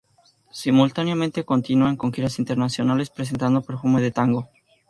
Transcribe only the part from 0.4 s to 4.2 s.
Simultáneamente continúan con giras internacionales presentando "Perfume de